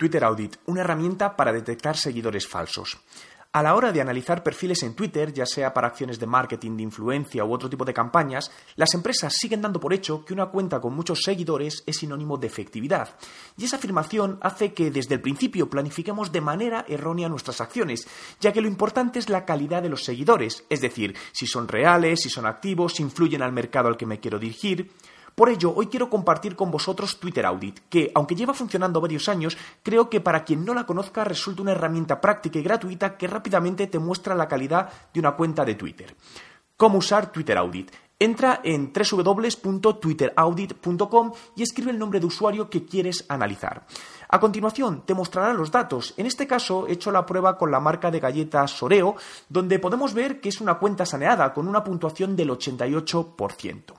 [0.00, 2.96] Twitter Audit, una herramienta para detectar seguidores falsos.
[3.52, 6.84] A la hora de analizar perfiles en Twitter, ya sea para acciones de marketing, de
[6.84, 10.80] influencia u otro tipo de campañas, las empresas siguen dando por hecho que una cuenta
[10.80, 13.14] con muchos seguidores es sinónimo de efectividad.
[13.58, 18.08] Y esa afirmación hace que desde el principio planifiquemos de manera errónea nuestras acciones,
[18.40, 22.22] ya que lo importante es la calidad de los seguidores, es decir, si son reales,
[22.22, 24.92] si son activos, si influyen al mercado al que me quiero dirigir.
[25.40, 29.56] Por ello, hoy quiero compartir con vosotros Twitter Audit, que, aunque lleva funcionando varios años,
[29.82, 33.86] creo que para quien no la conozca resulta una herramienta práctica y gratuita que rápidamente
[33.86, 36.14] te muestra la calidad de una cuenta de Twitter.
[36.76, 37.90] ¿Cómo usar Twitter Audit?
[38.18, 43.86] Entra en www.twitteraudit.com y escribe el nombre de usuario que quieres analizar.
[44.28, 46.12] A continuación, te mostrará los datos.
[46.18, 49.16] En este caso, he hecho la prueba con la marca de galletas Soreo,
[49.48, 53.94] donde podemos ver que es una cuenta saneada con una puntuación del 88%.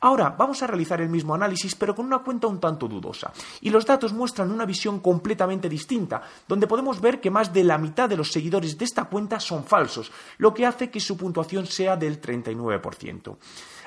[0.00, 3.32] Ahora vamos a realizar el mismo análisis pero con una cuenta un tanto dudosa.
[3.60, 7.78] Y los datos muestran una visión completamente distinta, donde podemos ver que más de la
[7.78, 11.66] mitad de los seguidores de esta cuenta son falsos, lo que hace que su puntuación
[11.66, 13.36] sea del 39%.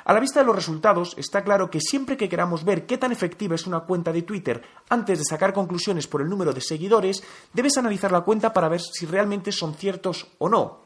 [0.05, 3.11] A la vista de los resultados, está claro que siempre que queramos ver qué tan
[3.11, 7.23] efectiva es una cuenta de Twitter antes de sacar conclusiones por el número de seguidores,
[7.53, 10.82] debes analizar la cuenta para ver si realmente son ciertos o no.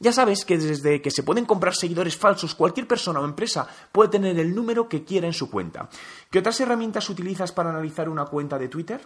[0.00, 4.10] Ya sabes que desde que se pueden comprar seguidores falsos, cualquier persona o empresa puede
[4.10, 5.88] tener el número que quiera en su cuenta.
[6.30, 9.00] ¿Qué otras herramientas utilizas para analizar una cuenta de Twitter?